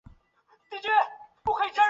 [0.71, 0.91] 阳城
[1.43, 1.59] 缪侯。